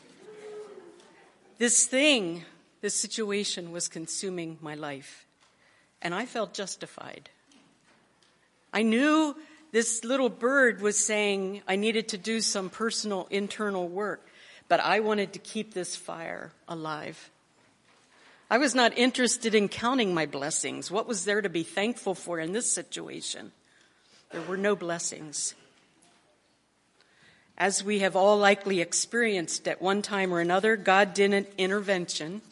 This 1.57 1.85
thing, 1.85 2.45
this 2.79 2.95
situation 2.95 3.73
was 3.73 3.89
consuming 3.89 4.57
my 4.61 4.75
life, 4.75 5.25
and 6.01 6.15
I 6.15 6.25
felt 6.25 6.53
justified. 6.53 7.29
I 8.71 8.83
knew 8.83 9.35
this 9.73 10.05
little 10.05 10.29
bird 10.29 10.81
was 10.81 10.97
saying 10.97 11.61
I 11.67 11.75
needed 11.75 12.07
to 12.09 12.17
do 12.17 12.39
some 12.39 12.69
personal 12.69 13.27
internal 13.29 13.89
work 13.89 14.29
but 14.67 14.79
I 14.79 15.01
wanted 15.01 15.33
to 15.33 15.39
keep 15.39 15.73
this 15.73 15.95
fire 15.95 16.51
alive. 16.67 17.29
I 18.53 18.59
was 18.59 18.75
not 18.75 18.95
interested 18.95 19.55
in 19.55 19.67
counting 19.67 20.13
my 20.13 20.27
blessings. 20.27 20.91
What 20.91 21.07
was 21.07 21.25
there 21.25 21.41
to 21.41 21.49
be 21.49 21.63
thankful 21.63 22.13
for 22.13 22.39
in 22.39 22.51
this 22.51 22.71
situation? 22.71 23.51
There 24.29 24.43
were 24.43 24.57
no 24.57 24.75
blessings. 24.75 25.55
As 27.57 27.83
we 27.83 27.97
have 28.01 28.15
all 28.15 28.37
likely 28.37 28.79
experienced 28.79 29.67
at 29.67 29.81
one 29.81 30.03
time 30.03 30.31
or 30.31 30.39
another, 30.39 30.75
God 30.75 31.15
did 31.15 31.33
an 31.33 31.47
intervention. 31.57 32.43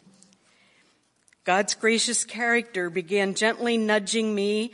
God's 1.44 1.76
gracious 1.76 2.24
character 2.24 2.90
began 2.90 3.36
gently 3.36 3.78
nudging 3.78 4.34
me 4.34 4.72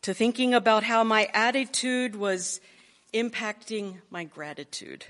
to 0.00 0.14
thinking 0.14 0.54
about 0.54 0.84
how 0.84 1.04
my 1.04 1.28
attitude 1.34 2.16
was 2.16 2.62
impacting 3.12 3.98
my 4.08 4.24
gratitude 4.24 5.04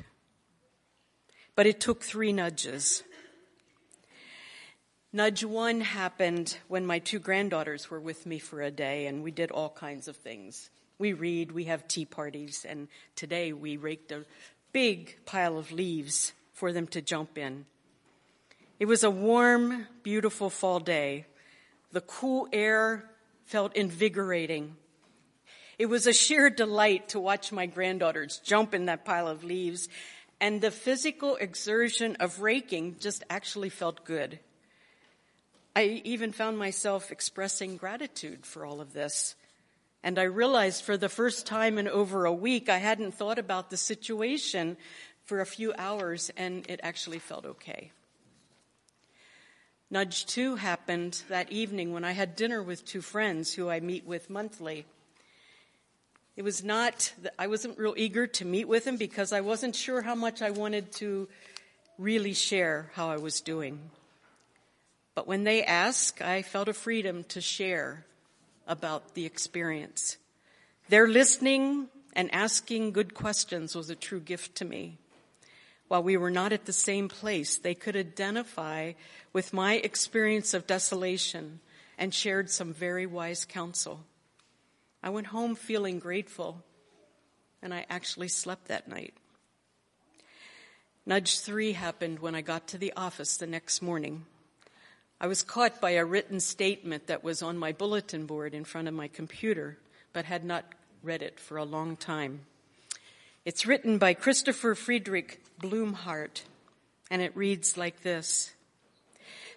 but 1.57 1.67
it 1.67 1.81
took 1.81 2.05
three 2.05 2.33
nudges. 2.33 3.03
Nudge 5.17 5.45
one 5.45 5.81
happened 5.81 6.59
when 6.69 6.85
my 6.85 6.99
two 6.99 7.19
granddaughters 7.19 7.89
were 7.89 7.99
with 7.99 8.27
me 8.27 8.39
for 8.39 8.61
a 8.61 8.71
day, 8.71 9.07
and 9.07 9.23
we 9.23 9.31
did 9.31 9.51
all 9.51 9.71
kinds 9.71 10.09
of 10.09 10.17
things. 10.17 10.69
We 10.99 11.15
read, 11.15 11.53
we 11.53 11.65
have 11.65 11.89
tea 11.89 12.05
parties, 12.05 12.67
and 12.69 12.89
today 13.15 13.55
we 13.55 13.79
raked 13.79 14.13
a 14.13 14.27
big 14.73 15.17
pile 15.25 15.57
of 15.57 15.73
leaves 15.73 16.35
for 16.53 16.71
them 16.71 16.87
to 16.89 17.01
jump 17.01 17.39
in. 17.39 17.65
It 18.79 18.85
was 18.85 19.05
a 19.05 19.11
warm, 19.11 19.87
beautiful 20.03 20.51
fall 20.51 20.81
day. 20.81 21.25
The 21.93 22.03
cool 22.03 22.47
air 22.53 23.09
felt 23.47 23.75
invigorating. 23.75 24.77
It 25.79 25.87
was 25.87 26.07
a 26.07 26.13
sheer 26.13 26.51
delight 26.51 27.09
to 27.09 27.21
watch 27.21 27.53
my 27.53 27.65
granddaughters 27.65 28.39
jump 28.45 28.75
in 28.75 28.85
that 28.85 29.07
pile 29.07 29.29
of 29.29 29.45
leaves 29.45 29.89
and 30.41 30.61
the 30.61 30.71
physical 30.71 31.37
exertion 31.37 32.17
of 32.17 32.41
raking 32.41 32.97
just 33.01 33.25
actually 33.31 33.71
felt 33.71 34.05
good. 34.05 34.39
I 35.77 36.01
even 36.05 36.33
found 36.33 36.57
myself 36.57 37.13
expressing 37.13 37.77
gratitude 37.77 38.47
for 38.47 38.65
all 38.65 38.81
of 38.81 38.95
this. 38.95 39.35
And 40.03 40.19
I 40.19 40.23
realized 40.23 40.83
for 40.83 40.97
the 40.97 41.11
first 41.11 41.47
time 41.47 41.77
in 41.77 41.87
over 41.87 42.25
a 42.25 42.33
week, 42.33 42.71
I 42.71 42.79
hadn't 42.79 43.13
thought 43.13 43.39
about 43.39 43.69
the 43.69 43.77
situation 43.77 44.79
for 45.27 45.43
a 45.43 45.47
few 45.47 45.75
hours, 45.77 46.31
and 46.35 46.65
it 46.71 46.81
actually 46.83 47.19
felt 47.19 47.45
okay. 47.45 47.93
Nudge 49.91 50.25
two 50.25 50.57
happened 50.57 51.23
that 51.29 51.53
evening 51.53 51.93
when 51.93 52.05
I 52.05 52.13
had 52.13 52.37
dinner 52.37 52.63
with 52.63 52.87
two 52.87 53.03
friends 53.03 53.53
who 53.53 53.69
I 53.69 53.81
meet 53.81 54.07
with 54.07 54.31
monthly. 54.31 54.87
It 56.37 56.43
was 56.43 56.65
not, 56.65 57.13
I 57.39 57.49
wasn't 57.49 57.79
real 57.79 57.95
eager 57.99 58.27
to 58.27 58.47
meet 58.47 58.67
with 58.67 58.85
them 58.85 58.97
because 58.97 59.31
I 59.31 59.43
wasn't 59.43 59.77
sure 59.77 60.01
how 60.01 60.15
much 60.15 60.41
I 60.41 60.53
wanted 60.53 60.91
to 60.93 61.29
really 61.99 62.33
share 62.33 62.91
how 62.95 63.11
I 63.11 63.19
was 63.19 63.43
doing. 63.43 63.91
But 65.17 65.27
when 65.27 65.45
they 65.45 65.65
asked, 65.65 66.21
I 66.21 66.43
felt 66.43 66.69
a 66.69 66.75
freedom 66.75 67.25
to 67.31 67.41
share 67.41 68.05
about 68.69 69.15
the 69.15 69.25
experience. 69.25 70.19
Their 70.91 71.09
listening 71.09 71.89
and 72.13 72.33
asking 72.35 72.93
good 72.93 73.15
questions 73.15 73.75
was 73.75 73.89
a 73.89 73.97
true 73.97 74.21
gift 74.21 74.57
to 74.57 74.67
me. 74.67 74.99
While 75.89 76.03
we 76.03 76.19
were 76.19 76.31
not 76.31 76.53
at 76.53 76.67
the 76.67 76.73
same 76.73 77.09
place, 77.09 77.57
they 77.57 77.75
could 77.75 77.97
identify 77.97 78.93
with 79.33 79.55
my 79.55 79.77
experience 79.77 80.53
of 80.53 80.67
desolation 80.67 81.61
and 81.97 82.13
shared 82.13 82.51
some 82.51 82.75
very 82.75 83.07
wise 83.07 83.47
counsel. 83.47 84.05
I 85.03 85.09
went 85.09 85.29
home 85.29 85.55
feeling 85.55 85.99
grateful, 85.99 86.63
and 87.63 87.73
I 87.73 87.87
actually 87.89 88.29
slept 88.29 88.69
that 88.69 88.87
night. 88.87 89.15
Nudge 91.07 91.41
three 91.41 91.73
happened 91.73 92.19
when 92.19 92.35
I 92.35 92.43
got 92.43 92.69
to 92.69 92.79
the 92.79 92.93
office 92.99 93.39
the 93.39 93.47
next 93.47 93.81
morning. 93.81 94.27
I 95.21 95.27
was 95.27 95.43
caught 95.43 95.81
by 95.81 95.93
a 95.93 96.05
written 96.05 96.41
statement 96.41 97.07
that 97.07 97.25
was 97.25 97.43
on 97.43 97.57
my 97.57 97.73
bulletin 97.73 98.27
board 98.27 98.55
in 98.55 98.65
front 98.65 98.89
of 98.89 98.95
my 98.95 99.09
computer, 99.09 99.79
but 100.13 100.27
had 100.27 100.45
not 100.45 100.65
read 101.03 101.23
it 101.23 101.41
for 101.41 101.57
a 101.57 101.65
long 101.65 101.97
time. 101.97 102.41
It's 103.45 103.67
written 103.67 103.99
by 103.99 104.15
Christopher 104.15 104.75
Friedrich 104.75 105.43
Blumhardt, 105.63 106.43
and 107.11 107.23
it 107.23 107.37
reads 107.37 107.77
like 107.77 108.03
this 108.03 108.53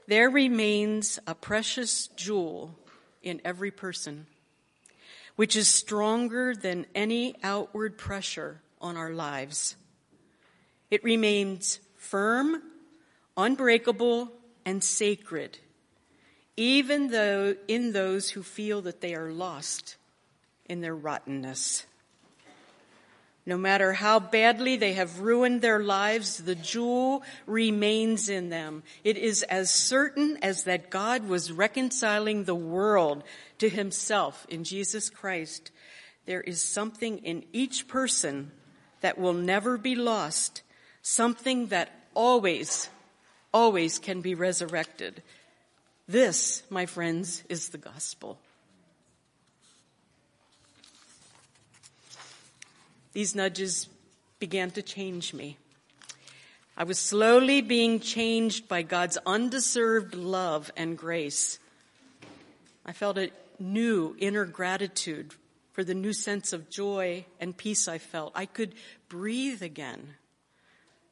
There 0.08 0.30
remains 0.30 1.20
a 1.28 1.36
precious 1.36 2.08
jewel 2.08 2.76
in 3.22 3.42
every 3.44 3.72
person 3.72 4.28
which 5.40 5.56
is 5.56 5.70
stronger 5.70 6.54
than 6.54 6.86
any 6.94 7.34
outward 7.44 7.98
pressure 7.98 8.60
on 8.82 8.98
our 8.98 9.12
lives. 9.12 9.78
It 10.92 11.02
remains 11.02 11.80
firm, 11.96 12.62
unbreakable, 13.38 14.34
and 14.70 14.84
sacred, 14.84 15.58
even 16.56 17.10
though 17.10 17.56
in 17.68 17.92
those 17.92 18.30
who 18.30 18.44
feel 18.44 18.84
that 18.84 19.02
they 19.02 19.16
are 19.16 19.32
lost 19.32 19.98
in 20.68 20.80
their 20.80 20.96
rottenness. 20.96 21.88
No 23.48 23.58
matter 23.58 23.94
how 23.94 24.20
badly 24.20 24.76
they 24.76 24.94
have 24.94 25.22
ruined 25.22 25.64
their 25.64 25.80
lives, 25.80 26.38
the 26.38 26.54
jewel 26.54 27.24
remains 27.48 28.30
in 28.30 28.50
them. 28.50 28.84
It 29.04 29.18
is 29.18 29.42
as 29.42 29.72
certain 29.72 30.38
as 30.44 30.66
that 30.66 30.92
God 30.92 31.28
was 31.28 31.52
reconciling 31.52 32.44
the 32.44 32.54
world 32.54 33.24
to 33.58 33.70
himself 33.70 34.46
in 34.50 34.64
Jesus 34.64 35.10
Christ. 35.10 35.72
There 36.28 36.42
is 36.42 36.62
something 36.62 37.18
in 37.26 37.44
each 37.54 37.88
person 37.88 38.52
that 39.02 39.18
will 39.18 39.34
never 39.34 39.80
be 39.80 39.96
lost, 39.96 40.62
something 41.02 41.68
that 41.68 41.90
always, 42.14 42.88
always 43.54 44.00
can 44.00 44.22
be 44.22 44.36
resurrected. 44.36 45.22
This, 46.08 46.64
my 46.70 46.86
friends, 46.86 47.44
is 47.50 47.70
the 47.70 47.78
gospel. 47.78 48.40
These 53.14 53.36
nudges 53.36 53.90
began 54.40 54.72
to 54.72 54.82
change 54.82 55.34
me. 55.34 55.58
I 56.78 56.84
was 56.84 56.98
slowly 56.98 57.62
being 57.62 58.00
changed 58.00 58.68
by 58.68 58.84
God's 58.84 59.18
undeserved 59.26 60.16
love 60.16 60.72
and 60.78 60.98
grace. 60.98 61.60
I 62.86 62.94
felt 62.94 63.18
a 63.18 63.32
new 63.60 64.16
inner 64.18 64.46
gratitude 64.46 65.34
for 65.74 65.84
the 65.84 65.94
new 65.94 66.14
sense 66.14 66.54
of 66.54 66.70
joy 66.70 67.26
and 67.40 67.56
peace 67.56 67.88
I 67.88 67.98
felt. 67.98 68.32
I 68.36 68.46
could 68.46 68.76
breathe 69.10 69.62
again. 69.62 70.16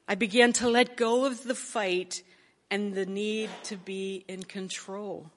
I 0.07 0.15
began 0.15 0.53
to 0.53 0.69
let 0.69 0.95
go 0.95 1.25
of 1.25 1.43
the 1.43 1.55
fight 1.55 2.23
and 2.71 2.93
the 2.93 3.05
need 3.05 3.49
to 3.63 3.75
be 3.75 4.23
in 4.27 4.43
control. 4.43 5.29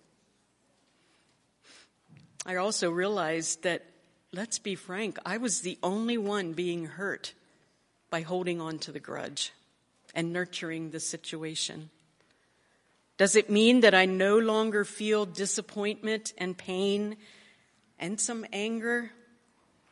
I 2.47 2.57
also 2.57 2.91
realized 2.91 3.65
that 3.65 3.85
let's 4.33 4.59
be 4.59 4.77
frank, 4.77 5.19
I 5.27 5.39
was 5.39 5.61
the 5.61 5.79
only 5.83 6.17
one 6.19 6.53
being 6.53 6.87
hurt 6.87 7.35
by 8.11 8.23
holding 8.23 8.61
on 8.61 8.79
to 8.81 8.93
the 8.93 9.00
grudge 9.00 9.53
and 10.15 10.33
nurturing 10.33 10.91
the 10.91 11.00
situation. 11.00 11.91
Does 13.19 13.37
it 13.37 13.50
mean 13.50 13.81
that 13.81 13.95
I 13.95 14.07
no 14.07 14.39
longer 14.39 14.85
feel 14.85 15.27
disappointment 15.27 16.33
and 16.39 16.57
pain 16.57 17.17
and 17.99 18.21
some 18.21 18.47
anger? 18.53 19.11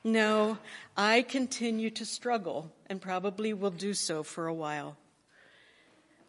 No, 0.03 0.59
I 0.97 1.23
continue 1.23 1.91
to 1.91 2.07
struggle 2.07 2.73
and 2.89 3.01
probably 3.01 3.53
will 3.53 3.71
do 3.71 3.95
so 3.95 4.23
for 4.23 4.47
a 4.47 4.55
while. 4.55 4.97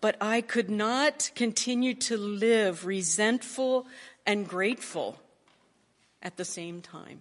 But 0.02 0.16
I 0.22 0.42
could 0.42 0.70
not 0.70 1.32
continue 1.36 1.94
to 1.96 2.18
live 2.18 2.86
resentful 2.86 3.88
and 4.26 4.48
grateful 4.48 5.20
at 6.22 6.38
the 6.38 6.46
same 6.46 6.82
time. 6.82 7.20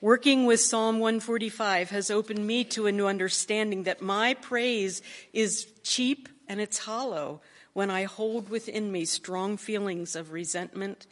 Working 0.00 0.44
with 0.44 0.60
Psalm 0.60 0.98
145 0.98 1.88
has 1.88 2.10
opened 2.10 2.46
me 2.46 2.64
to 2.64 2.86
a 2.86 2.92
new 2.92 3.06
understanding 3.06 3.84
that 3.84 4.02
my 4.02 4.34
praise 4.34 5.00
is 5.32 5.66
cheap 5.82 6.28
and 6.46 6.60
it's 6.60 6.78
hollow 6.78 7.40
when 7.72 7.90
I 7.90 8.04
hold 8.04 8.50
within 8.50 8.92
me 8.92 9.06
strong 9.06 9.56
feelings 9.56 10.14
of 10.14 10.32
resentment, 10.32 11.06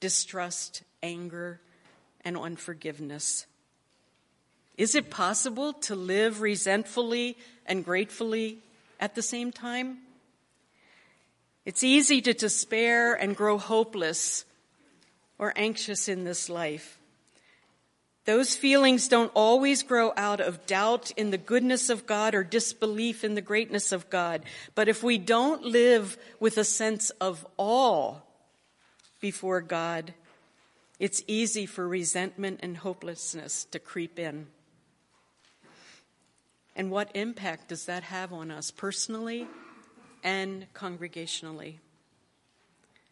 distrust, 0.00 0.82
anger, 1.02 1.60
and 2.22 2.38
unforgiveness. 2.38 3.46
Is 4.78 4.94
it 4.94 5.10
possible 5.10 5.72
to 5.72 5.96
live 5.96 6.40
resentfully 6.40 7.36
and 7.66 7.84
gratefully 7.84 8.60
at 9.00 9.16
the 9.16 9.22
same 9.22 9.50
time? 9.50 9.98
It's 11.66 11.82
easy 11.82 12.22
to 12.22 12.32
despair 12.32 13.12
and 13.12 13.36
grow 13.36 13.58
hopeless 13.58 14.44
or 15.36 15.52
anxious 15.56 16.08
in 16.08 16.22
this 16.22 16.48
life. 16.48 16.96
Those 18.24 18.54
feelings 18.54 19.08
don't 19.08 19.32
always 19.34 19.82
grow 19.82 20.12
out 20.16 20.40
of 20.40 20.64
doubt 20.66 21.10
in 21.16 21.30
the 21.30 21.38
goodness 21.38 21.90
of 21.90 22.06
God 22.06 22.34
or 22.34 22.44
disbelief 22.44 23.24
in 23.24 23.34
the 23.34 23.40
greatness 23.40 23.90
of 23.90 24.08
God. 24.10 24.44
But 24.76 24.88
if 24.88 25.02
we 25.02 25.18
don't 25.18 25.64
live 25.64 26.16
with 26.38 26.56
a 26.56 26.64
sense 26.64 27.10
of 27.20 27.44
awe 27.56 28.16
before 29.20 29.60
God, 29.60 30.14
it's 31.00 31.22
easy 31.26 31.66
for 31.66 31.88
resentment 31.88 32.60
and 32.62 32.76
hopelessness 32.76 33.64
to 33.72 33.78
creep 33.78 34.18
in. 34.18 34.46
And 36.78 36.92
what 36.92 37.10
impact 37.14 37.70
does 37.70 37.86
that 37.86 38.04
have 38.04 38.32
on 38.32 38.52
us 38.52 38.70
personally 38.70 39.48
and 40.22 40.72
congregationally? 40.74 41.78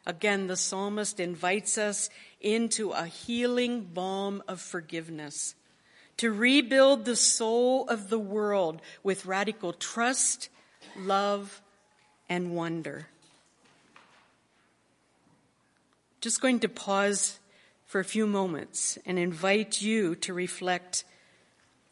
Again, 0.07 0.46
the 0.46 0.57
psalmist 0.57 1.18
invites 1.18 1.76
us 1.76 2.09
into 2.40 2.92
a 2.92 3.07
healing 3.07 3.83
balm 3.83 4.40
of 4.46 4.61
forgiveness, 4.61 5.57
to 6.18 6.31
rebuild 6.31 7.05
the 7.05 7.16
soul 7.16 7.88
of 7.88 8.09
the 8.09 8.20
world 8.20 8.81
with 9.02 9.26
radical 9.26 9.72
trust, 9.72 10.48
love, 10.96 11.61
and 12.29 12.55
wonder. 12.55 13.09
Just 16.20 16.40
going 16.40 16.61
to 16.61 16.68
pause 16.68 17.40
for 17.85 18.00
a 18.00 18.05
few 18.05 18.29
moments 18.29 18.96
and 19.05 19.18
invite 19.18 19.83
you 19.83 20.14
to 20.14 20.33
reflect 20.33 21.05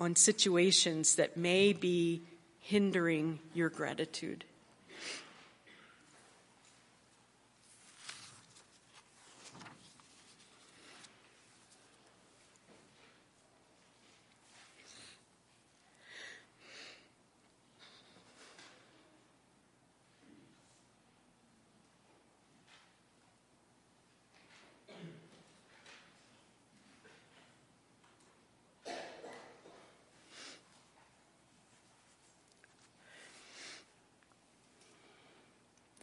on 0.05 0.15
situations 0.17 1.17
that 1.17 1.37
may 1.37 1.73
be 1.73 2.23
hindering 2.61 3.41
your 3.55 3.71
gratitude. 3.71 4.45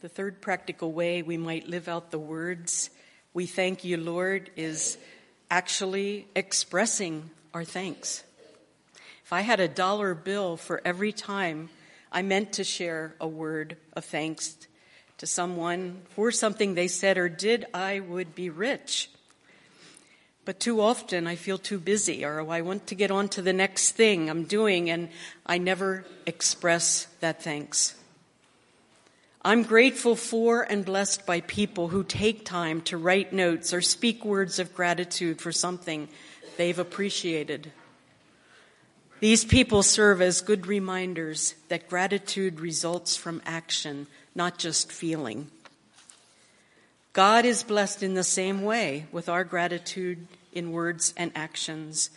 The 0.02 0.08
third 0.08 0.40
practical 0.40 0.90
way 0.90 1.22
we 1.22 1.36
might 1.36 1.68
live 1.68 1.86
out 1.86 2.10
the 2.10 2.18
words, 2.18 2.90
we 3.34 3.46
thank 3.46 3.84
you, 3.84 3.96
Lord, 3.96 4.50
is 4.56 4.98
actually 5.48 6.26
expressing 6.34 7.30
our 7.54 7.62
thanks. 7.62 8.24
If 9.24 9.32
I 9.32 9.42
had 9.42 9.60
a 9.60 9.68
dollar 9.68 10.16
bill 10.16 10.56
for 10.56 10.82
every 10.84 11.12
time 11.12 11.70
I 12.10 12.22
meant 12.22 12.54
to 12.54 12.64
share 12.64 13.14
a 13.20 13.28
word 13.28 13.76
of 13.92 14.04
thanks 14.04 14.56
to 15.18 15.26
someone 15.28 16.02
for 16.16 16.32
something 16.32 16.74
they 16.74 16.88
said 16.88 17.16
or 17.16 17.28
did, 17.28 17.66
I 17.72 18.00
would 18.00 18.34
be 18.34 18.50
rich. 18.50 19.08
But 20.44 20.58
too 20.58 20.80
often 20.80 21.28
I 21.28 21.36
feel 21.36 21.58
too 21.58 21.78
busy 21.78 22.24
or 22.24 22.40
I 22.50 22.62
want 22.62 22.88
to 22.88 22.96
get 22.96 23.12
on 23.12 23.28
to 23.28 23.40
the 23.40 23.52
next 23.52 23.92
thing 23.92 24.28
I'm 24.28 24.46
doing 24.46 24.90
and 24.90 25.10
I 25.46 25.58
never 25.58 26.04
express 26.26 27.06
that 27.20 27.44
thanks. 27.44 27.94
I'm 29.44 29.64
grateful 29.64 30.14
for 30.14 30.62
and 30.62 30.84
blessed 30.84 31.26
by 31.26 31.40
people 31.40 31.88
who 31.88 32.04
take 32.04 32.44
time 32.44 32.80
to 32.82 32.96
write 32.96 33.32
notes 33.32 33.74
or 33.74 33.80
speak 33.80 34.24
words 34.24 34.60
of 34.60 34.72
gratitude 34.72 35.40
for 35.40 35.50
something 35.50 36.08
they've 36.56 36.78
appreciated. 36.78 37.72
These 39.18 39.44
people 39.44 39.82
serve 39.82 40.22
as 40.22 40.42
good 40.42 40.68
reminders 40.68 41.56
that 41.68 41.88
gratitude 41.88 42.60
results 42.60 43.16
from 43.16 43.42
action, 43.44 44.06
not 44.32 44.58
just 44.58 44.92
feeling. 44.92 45.50
God 47.12 47.44
is 47.44 47.64
blessed 47.64 48.04
in 48.04 48.14
the 48.14 48.22
same 48.22 48.62
way 48.62 49.06
with 49.10 49.28
our 49.28 49.42
gratitude 49.42 50.28
in 50.52 50.70
words 50.70 51.14
and 51.16 51.32
actions. 51.34 52.10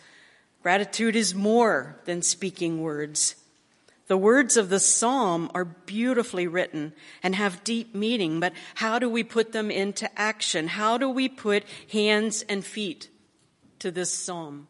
Gratitude 0.62 1.16
is 1.16 1.34
more 1.34 1.96
than 2.04 2.22
speaking 2.22 2.80
words. 2.80 3.34
The 4.08 4.16
words 4.16 4.56
of 4.56 4.68
the 4.68 4.78
psalm 4.78 5.50
are 5.52 5.64
beautifully 5.64 6.46
written 6.46 6.92
and 7.22 7.34
have 7.34 7.64
deep 7.64 7.94
meaning, 7.94 8.38
but 8.38 8.52
how 8.76 8.98
do 8.98 9.10
we 9.10 9.24
put 9.24 9.52
them 9.52 9.70
into 9.70 10.08
action? 10.18 10.68
How 10.68 10.96
do 10.96 11.10
we 11.10 11.28
put 11.28 11.64
hands 11.90 12.44
and 12.48 12.64
feet 12.64 13.08
to 13.80 13.90
this 13.90 14.12
psalm? 14.12 14.68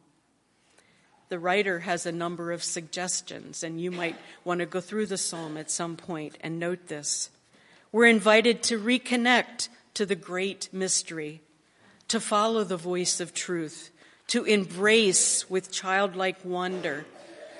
The 1.29 1.38
writer 1.38 1.81
has 1.81 2.07
a 2.07 2.12
number 2.12 2.53
of 2.53 2.62
suggestions, 2.62 3.62
and 3.62 3.81
you 3.81 3.90
might 3.90 4.16
want 4.44 4.61
to 4.61 4.66
go 4.66 4.81
through 4.81 5.07
the 5.07 5.18
psalm 5.18 5.57
at 5.57 5.70
some 5.70 5.96
point 5.96 6.38
and 6.40 6.59
note 6.59 6.87
this. 6.87 7.31
We're 7.92 8.07
invited 8.07 8.62
to 8.64 8.79
reconnect 8.79 9.68
to 9.94 10.07
the 10.07 10.14
great 10.14 10.68
mystery, 10.72 11.42
to 12.09 12.20
follow 12.20 12.64
the 12.64 12.77
voice 12.77 13.20
of 13.20 13.35
truth, 13.35 13.90
to 14.29 14.44
embrace 14.44 15.51
with 15.51 15.72
childlike 15.72 16.44
wonder, 16.44 17.07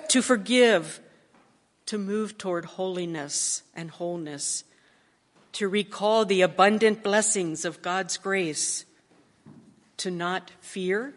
to 0.09 0.23
forgive 0.23 1.01
to 1.87 1.99
move 1.99 2.37
toward 2.37 2.65
holiness 2.65 3.63
and 3.75 3.91
wholeness, 3.91 4.65
to 5.53 5.69
recall 5.69 6.25
the 6.25 6.43
abundant 6.43 7.03
blessings 7.03 7.65
of 7.65 7.83
God's 7.83 8.17
grace, 8.19 8.85
to 9.99 10.11
not 10.11 10.51
fear, 10.61 11.15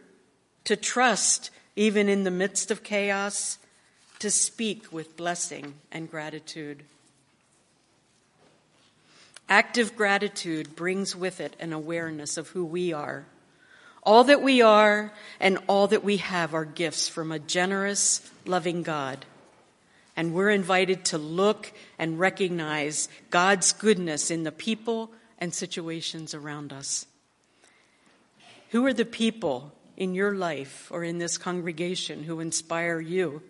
to 0.64 0.76
trust 0.76 1.50
even 1.76 2.08
in 2.08 2.24
the 2.24 2.32
midst 2.32 2.72
of 2.72 2.84
chaos, 2.84 3.58
to 4.20 4.30
speak 4.30 4.92
with 4.92 5.18
blessing 5.18 5.74
and 5.92 6.10
gratitude. 6.10 6.84
Active 9.48 9.96
gratitude 9.96 10.76
brings 10.76 11.16
with 11.16 11.42
it 11.42 11.56
an 11.60 11.74
awareness 11.74 12.38
of 12.38 12.50
who 12.50 12.64
we 12.64 12.94
are. 12.94 13.26
All 14.04 14.24
that 14.26 14.42
we 14.42 14.62
are 14.62 15.12
and 15.40 15.58
all 15.68 15.88
that 15.88 16.04
we 16.04 16.18
have 16.18 16.54
are 16.54 16.66
gifts 16.66 17.10
from 17.10 17.32
a 17.32 17.40
generous, 17.40 18.30
loving 18.46 18.84
God. 18.84 19.26
And 20.20 20.34
we're 20.34 20.50
invited 20.50 21.06
to 21.06 21.18
look 21.18 21.72
and 21.98 22.20
recognize 22.20 23.08
God's 23.30 23.72
goodness 23.72 24.30
in 24.30 24.44
the 24.44 24.52
people 24.52 25.14
and 25.38 25.54
situations 25.54 26.34
around 26.34 26.74
us. 26.74 27.06
Who 28.72 28.86
are 28.86 28.92
the 28.92 29.06
people 29.06 29.72
in 29.96 30.14
your 30.14 30.36
life 30.36 30.90
or 30.92 31.06
in 31.06 31.20
this 31.20 31.38
congregation 31.38 32.24
who 32.24 32.42
inspire 32.42 33.00
you? 33.00 33.44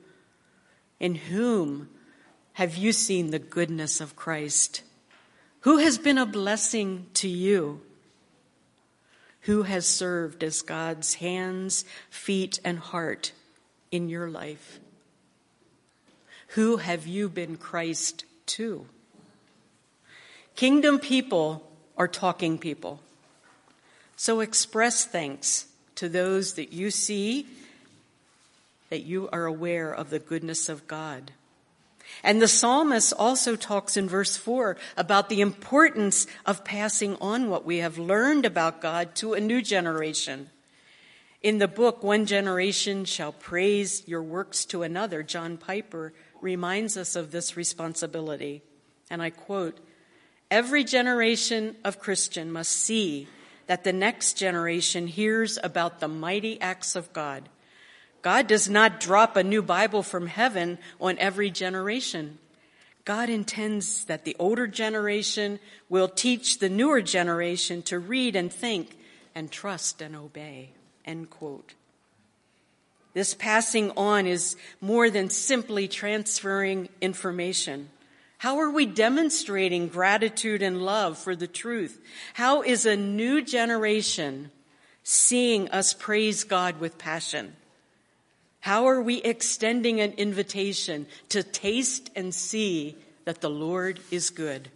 In 0.99 1.15
whom 1.15 1.89
have 2.53 2.75
you 2.75 2.91
seen 2.91 3.32
the 3.32 3.39
goodness 3.39 3.99
of 3.99 4.15
Christ? 4.15 4.84
Who 5.62 5.79
has 5.79 5.97
been 5.97 6.19
a 6.19 6.25
blessing 6.27 7.08
to 7.15 7.27
you? 7.27 7.82
Who 9.41 9.63
has 9.63 9.88
served 9.88 10.43
as 10.43 10.62
God's 10.62 11.15
hands, 11.15 11.84
feet, 12.12 12.60
and 12.63 12.77
heart 12.77 13.32
in 13.89 14.08
your 14.08 14.29
life? 14.29 14.79
Who 16.53 16.77
have 16.77 17.05
you 17.05 17.29
been 17.29 17.57
Christ 17.57 18.25
to? 18.47 18.88
Kingdom 20.55 20.99
people 20.99 21.69
are 21.95 22.07
talking 22.07 22.57
people. 22.57 22.99
So 24.15 24.39
express 24.39 25.05
thanks 25.05 25.67
to 25.95 26.09
those 26.09 26.53
that 26.53 26.73
you 26.73 26.91
see, 26.91 27.45
that 28.89 29.03
you 29.03 29.29
are 29.31 29.45
aware 29.45 29.93
of 29.93 30.09
the 30.09 30.19
goodness 30.19 30.69
of 30.69 30.88
God. 30.88 31.31
And 32.23 32.41
the 32.41 32.47
psalmist 32.47 33.13
also 33.17 33.55
talks 33.55 33.95
in 33.95 34.09
verse 34.09 34.35
4 34.35 34.75
about 34.97 35.29
the 35.29 35.41
importance 35.41 36.25
of 36.45 36.65
passing 36.65 37.15
on 37.21 37.49
what 37.49 37.63
we 37.63 37.77
have 37.77 37.99
learned 37.99 38.45
about 38.45 38.81
God 38.81 39.13
to 39.15 39.33
a 39.33 39.39
new 39.39 39.62
generation. 39.62 40.49
In 41.41 41.59
the 41.59 41.67
book, 41.67 42.03
One 42.03 42.25
Generation 42.25 43.05
Shall 43.05 43.31
Praise 43.31 44.05
Your 44.07 44.23
Works 44.23 44.65
to 44.65 44.83
Another, 44.83 45.23
John 45.23 45.55
Piper 45.55 46.12
reminds 46.41 46.97
us 46.97 47.15
of 47.15 47.32
this 47.32 47.56
responsibility. 47.58 48.62
And 49.10 49.21
I 49.21 49.30
quote 49.30 49.80
Every 50.52 50.84
generation 50.84 51.75
of 51.84 51.99
Christian 51.99 52.52
must 52.52 52.71
see 52.71 53.28
that 53.67 53.84
the 53.84 53.93
next 53.93 54.34
generation 54.34 55.06
hears 55.06 55.60
about 55.63 55.99
the 55.99 56.08
mighty 56.08 56.60
acts 56.60 56.95
of 56.95 57.13
God. 57.13 57.47
God 58.21 58.47
does 58.47 58.67
not 58.67 58.99
drop 58.99 59.36
a 59.36 59.43
new 59.43 59.62
Bible 59.62 60.02
from 60.02 60.28
heaven 60.28 60.80
on 60.99 61.17
every 61.19 61.52
generation. 61.52 62.39
God 63.06 63.30
intends 63.30 64.06
that 64.06 64.25
the 64.25 64.36
older 64.39 64.67
generation 64.67 65.60
will 65.88 66.08
teach 66.08 66.60
the 66.60 66.69
newer 66.69 67.02
generation 67.02 67.82
to 67.84 67.99
read 67.99 68.36
and 68.36 68.52
think 68.52 68.97
and 69.36 69.52
trust 69.52 70.02
and 70.02 70.15
obey. 70.15 70.71
End 71.06 71.30
quote. 71.30 71.75
This 73.19 73.34
passing 73.34 73.91
on 73.97 74.27
is 74.27 74.55
more 74.79 75.10
than 75.10 75.29
simply 75.29 75.89
transferring 75.89 76.88
information. 77.01 77.89
How 78.38 78.60
are 78.60 78.69
we 78.69 78.86
demonstrating 78.86 79.89
gratitude 79.89 80.62
and 80.62 80.82
love 80.82 81.17
for 81.17 81.36
the 81.36 81.45
truth? 81.45 81.99
How 82.34 82.62
is 82.62 82.86
a 82.86 82.95
new 82.95 83.41
generation 83.41 84.51
seeing 85.03 85.67
us 85.67 85.93
praise 85.93 86.45
God 86.45 86.79
with 86.79 86.97
passion? 86.97 87.58
How 88.62 88.88
are 88.88 89.01
we 89.01 89.17
extending 89.17 89.99
an 89.99 90.13
invitation 90.13 91.05
to 91.27 91.43
taste 91.43 92.10
and 92.15 92.34
see 92.34 92.95
that 93.25 93.41
the 93.41 93.49
Lord 93.49 93.99
is 94.12 94.29
good? 94.29 94.69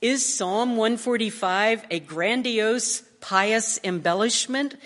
Is 0.00 0.32
Psalm 0.32 0.76
145 0.76 1.86
a 1.90 1.98
grandiose, 1.98 3.02
pious 3.20 3.80
embellishment, 3.82 4.76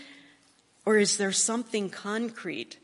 or 0.85 0.99
is 0.99 1.17
there 1.17 1.33
something 1.33 1.91
concrete 1.91 2.79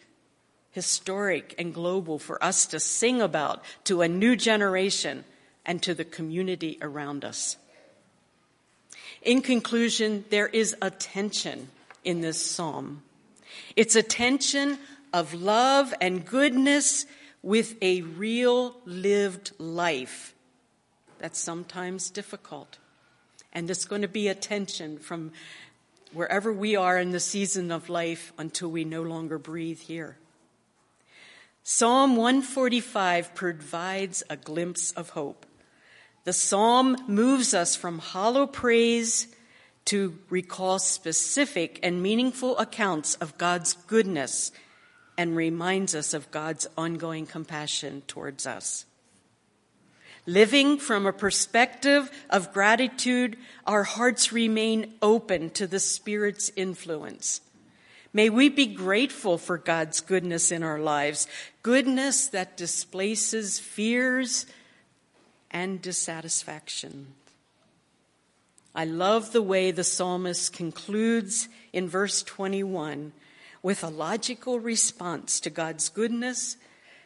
historic 0.71 1.55
and 1.59 1.75
global 1.75 2.19
for 2.19 2.43
us 2.43 2.67
to 2.67 2.81
sing 2.81 3.21
about 3.21 3.63
to 3.85 4.03
a 4.03 4.09
new 4.09 4.37
generation 4.37 5.25
and 5.67 5.83
to 5.83 5.95
the 5.95 6.05
community 6.05 6.79
around 6.81 7.25
us. 7.25 7.57
In 9.23 9.43
conclusion, 9.43 10.25
there 10.31 10.49
is 10.49 10.75
a 10.81 10.91
tension 10.91 11.69
in 12.05 12.21
this 12.21 12.45
psalm. 12.45 13.03
It's 13.77 13.97
a 13.97 14.03
tension 14.03 14.79
of 15.13 15.35
love 15.35 15.93
and 16.01 16.25
goodness 16.25 17.05
with 17.43 17.75
a 17.83 18.03
real 18.03 18.77
lived 18.85 19.53
life 19.59 20.35
that's 21.19 21.39
sometimes 21.39 22.09
difficult. 22.11 22.79
And 23.53 23.69
it's 23.69 23.85
going 23.85 24.03
to 24.03 24.09
be 24.09 24.29
a 24.29 24.35
tension 24.35 24.99
from 24.99 25.33
wherever 26.13 26.53
we 26.53 26.77
are 26.77 26.99
in 26.99 27.11
the 27.11 27.21
season 27.21 27.71
of 27.71 27.89
life 27.89 28.33
until 28.39 28.71
we 28.71 28.85
no 28.85 29.03
longer 29.03 29.39
breathe 29.39 29.81
here. 29.81 30.17
Psalm 31.63 32.17
145 32.17 33.35
provides 33.35 34.23
a 34.29 34.37
glimpse 34.37 34.93
of 34.93 35.11
hope. 35.11 35.47
The 36.25 36.33
psalm 36.33 36.97
moves 37.07 37.55
us 37.55 37.77
from 37.77 37.99
hollow 37.99 38.47
praise 38.47 39.29
to 39.87 40.19
recall 40.29 40.79
specific 40.79 41.81
and 41.83 42.03
meaningful 42.03 42.59
accounts 42.59 43.15
of 43.17 43.39
God's 43.39 43.73
goodness 43.73 44.53
and 45.17 45.37
reminds 45.37 45.95
us 45.95 46.15
of 46.15 46.31
God's 46.31 46.67
ongoing 46.77 47.27
compassion 47.27 48.03
towards 48.07 48.47
us. 48.47 48.85
Living 50.31 50.79
from 50.79 51.07
a 51.07 51.13
perspective 51.13 52.09
of 52.31 52.53
gratitude, 52.53 53.37
our 53.67 53.83
hearts 53.83 54.31
remain 54.31 54.95
open 55.03 55.51
to 55.51 55.67
the 55.67 55.81
Spirit's 55.81 56.53
influence. 56.55 57.41
May 58.13 58.31
we 58.31 58.49
be 58.49 58.67
grateful 58.67 59.39
for 59.39 59.59
God's 59.59 60.01
goodness 60.01 60.53
in 60.53 60.63
our 60.63 60.79
lives, 60.79 61.27
goodness 61.65 62.29
that 62.29 62.57
displaces 62.57 63.59
fears 63.59 64.47
and 65.51 65.83
dissatisfaction. 65.83 67.09
I 68.73 68.85
love 68.85 69.33
the 69.33 69.43
way 69.43 69.73
the 69.73 69.83
psalmist 69.83 70.53
concludes 70.53 71.49
in 71.73 71.89
verse 71.89 72.23
21 72.23 73.13
with 73.65 73.83
a 73.83 73.89
logical 73.89 74.61
response 74.61 75.41
to 75.41 75.51
God's 75.51 75.89
goodness, 75.89 76.57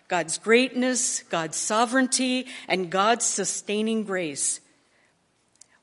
God's 0.08 0.38
greatness, 0.38 1.22
God's 1.24 1.56
sovereignty, 1.56 2.46
and 2.68 2.90
God's 2.90 3.24
sustaining 3.24 4.04
grace. 4.04 4.60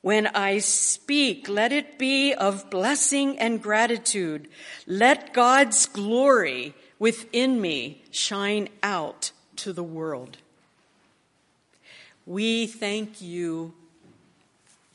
When 0.00 0.26
I 0.28 0.58
speak, 0.58 1.48
let 1.48 1.72
it 1.72 1.98
be 1.98 2.34
of 2.34 2.70
blessing 2.70 3.38
and 3.38 3.62
gratitude. 3.62 4.48
Let 4.86 5.32
God's 5.32 5.86
glory 5.86 6.74
within 6.98 7.60
me 7.60 8.02
shine 8.10 8.68
out 8.82 9.30
to 9.56 9.72
the 9.72 9.82
world. 9.82 10.38
We 12.26 12.66
thank 12.66 13.20
you, 13.20 13.74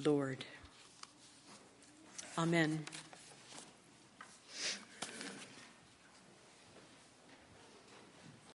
Lord. 0.04 0.46
Amen. 2.38 2.86